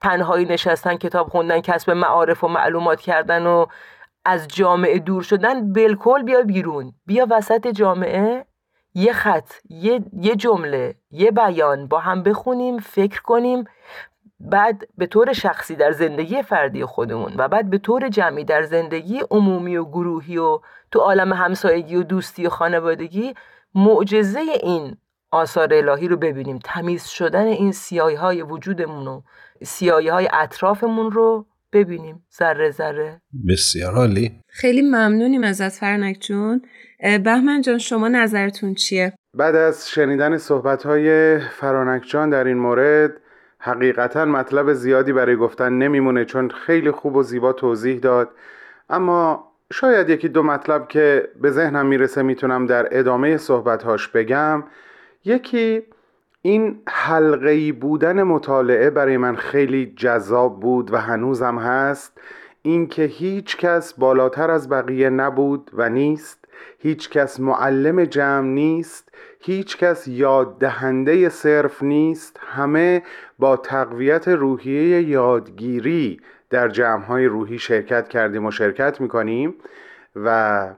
[0.00, 3.66] تنهایی نشستن کتاب خوندن کسب معارف و معلومات کردن و
[4.24, 6.94] از جامعه دور شدن بالکل بیا بیرون.
[7.06, 8.44] بیا وسط جامعه.
[8.94, 13.64] یه خط یه, یه جمله یه بیان با هم بخونیم فکر کنیم
[14.40, 19.20] بعد به طور شخصی در زندگی فردی خودمون و بعد به طور جمعی در زندگی
[19.30, 23.34] عمومی و گروهی و تو عالم همسایگی و دوستی و خانوادگی
[23.74, 24.96] معجزه این
[25.30, 26.58] آثار الهی رو ببینیم.
[26.64, 29.22] تمیز شدن این سیایی های وجودمون و
[29.62, 32.26] سیایی های اطرافمون رو ببینیم.
[32.38, 33.20] ذره ذره.
[33.48, 34.32] بسیار عالی.
[34.48, 36.62] خیلی ممنونیم ازت فرنک جون.
[37.02, 43.12] بهمن جان شما نظرتون چیه؟ بعد از شنیدن صحبت های فرانک جان در این مورد
[43.58, 48.30] حقیقتا مطلب زیادی برای گفتن نمیمونه چون خیلی خوب و زیبا توضیح داد.
[48.90, 54.64] اما شاید یکی دو مطلب که به ذهنم می‌رسه می‌تونم در ادامه صحبتهاش بگم.
[55.24, 55.82] یکی
[56.42, 62.20] این حلقه‌ای بودن مطالعه برای من خیلی جذاب بود و هنوزم هست.
[62.62, 66.41] اینکه هیچ کس بالاتر از بقیه نبود و نیست.
[66.78, 69.08] هیچ کس معلم جمع نیست
[69.40, 73.02] هیچ کس یاد دهنده صرف نیست همه
[73.38, 79.54] با تقویت روحیه یادگیری در جمعهای روحی شرکت کردیم و شرکت می‌کنیم
[80.16, 80.68] و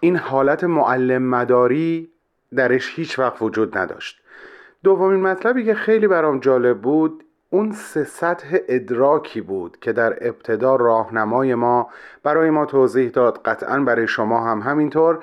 [0.00, 2.10] این حالت معلم مداری
[2.56, 4.20] درش هیچ وقت وجود نداشت.
[4.84, 10.76] دومین مطلبی که خیلی برام جالب بود اون سه سطح ادراکی بود که در ابتدا
[10.76, 11.88] راهنمای ما
[12.22, 13.40] برای ما توضیح داد.
[13.44, 15.18] قطعا برای شما هم همینطور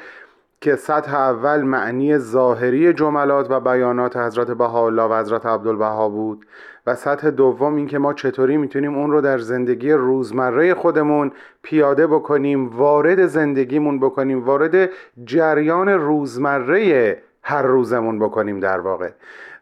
[0.61, 6.45] که سطح اول معنی ظاهری جملات و بیانات حضرت بهاءالله و حضرت عبدالبها بود
[6.87, 12.77] و سطح دوم اینکه ما چطوری می‌تونیم اون رو در زندگی روزمره خودمون پیاده بکنیم
[12.77, 14.89] وارد زندگیمون بکنیم وارد
[15.23, 19.09] جریان روزمره هر روزمون بکنیم در واقع.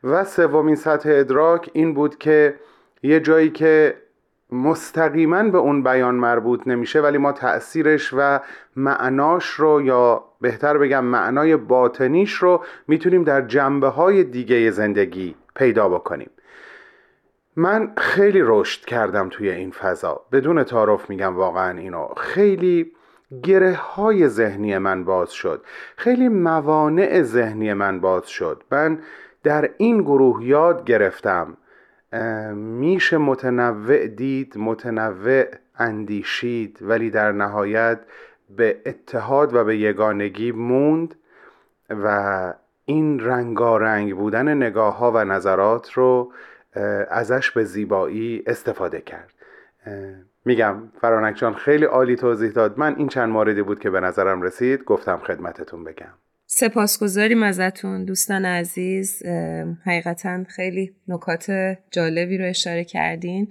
[0.03, 2.55] و سومین سطح ادراک این بود که
[3.03, 3.95] یه جایی که
[4.51, 8.39] مستقیما به اون بیان مربوط نمیشه ولی ما تأثیرش و
[8.75, 15.89] معناش رو یا بهتر بگم معنای باطنیش رو می‌تونیم در جنبه های دیگه زندگی پیدا
[15.89, 16.29] بکنیم.
[17.55, 20.21] من خیلی رشد کردم توی این فضا.
[20.31, 22.07] بدون تعارف میگم واقعا اینو.
[22.17, 22.91] خیلی
[23.43, 25.63] گره های ذهنی من باز شد.
[25.95, 28.63] خیلی موانع ذهنی من باز شد.
[28.71, 28.99] من
[29.43, 31.57] در این گروه یاد گرفتم.
[32.55, 35.45] میشه متنوع دید متنوع
[35.77, 37.99] اندیشید ولی در نهایت
[38.49, 41.15] به اتحاد و به یگانگی موند
[41.89, 42.53] و
[42.85, 46.31] این رنگارنگ بودن نگاه ها و نظرات رو
[47.09, 49.33] ازش به زیبایی استفاده کرد.
[50.45, 52.79] میگم فرانک جان خیلی عالی توضیح داد.
[52.79, 56.13] من این چند موردی بود که به نظرم رسید گفتم خدمتتون بگم.
[56.53, 59.23] سپاسگزاریم ازتون دوستان عزیز.
[59.85, 61.51] حقیقتا خیلی نکات
[61.91, 63.47] جالبی رو اشاره کردین.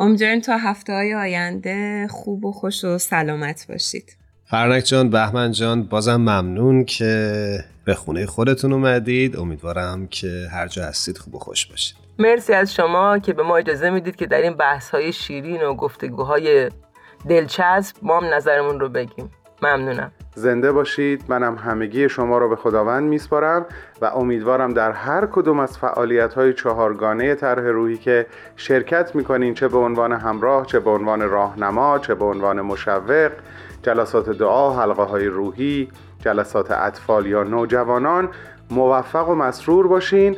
[0.00, 4.16] امیدواریم تا هفته های آینده خوب و خوش و سلامت باشید.
[4.44, 9.36] فرنک جان بهمن جان بازم ممنون که به خونه خودتون اومدید.
[9.36, 11.96] امیدوارم که هر جا هستید خوب و خوش باشید.
[12.18, 15.74] مرسی از شما که به ما اجازه می‌دید که در این بحث های شیرین و
[15.74, 16.70] گفتگوهای
[17.28, 19.30] دلچسب ما هم نظرمون رو بگیم.
[19.62, 20.10] ممنونم.
[20.34, 21.24] زنده باشید.
[21.28, 23.66] منم همگی شما رو به خداوند میسپارم
[24.02, 28.26] و امیدوارم در هر کدوم از فعالیت های چهارگانه طرح روحی که
[28.56, 33.32] شرکت می‌کنین چه به عنوان همراه چه به عنوان راهنما چه به عنوان مشوق
[33.82, 35.88] جلسات دعا حلقه های روحی
[36.20, 38.28] جلسات اطفال یا نوجوانان
[38.70, 40.36] موفق و مسرور باشین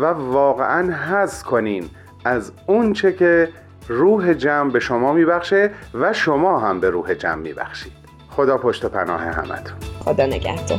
[0.00, 1.90] و واقعا حز کنین
[2.24, 3.48] از اون چه که
[3.88, 7.97] روح جمع به شما میبخشه و شما هم به روح جمع میبخشید.
[8.38, 9.76] خدا پشت پناه همتون.
[10.04, 10.78] خدا نگهدار.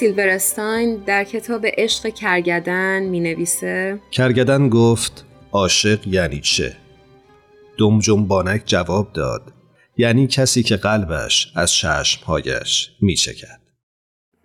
[0.00, 6.76] سیلورستاین در کتاب عشق کرگدن می نویسه کرگدن گفت عاشق یعنی چه؟
[7.78, 9.52] دم جنبانک جواب داد
[9.96, 13.60] یعنی کسی که قلبش از چشمهایش می چکد.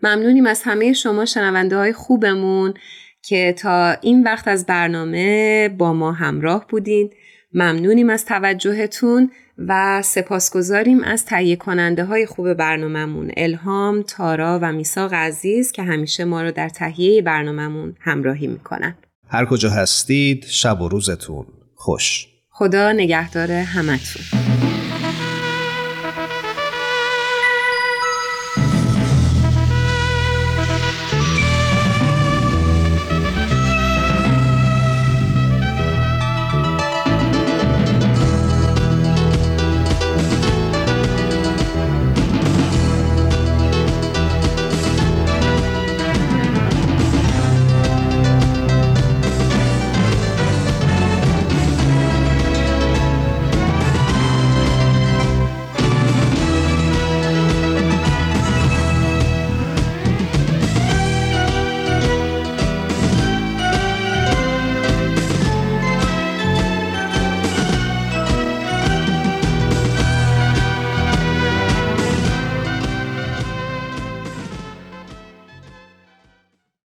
[0.04, 2.74] ممنونیم از همه شما شنونده های خوبمون
[3.22, 7.10] که تا این وقت از برنامه با ما همراه بودین
[7.54, 13.32] ممنونیم از توجهتون و سپاسگزاریم از تهیه کننده های خوب برنامهمون.
[13.38, 18.96] الهام، تارا و میساق عزیز که همیشه ما رو در تهیه برنامهمون همراهی می‌کنن.
[19.28, 21.46] هر کجا هستید شب و روزتون
[21.76, 22.28] خوش.
[22.50, 24.45] خدا نگهدار همتون.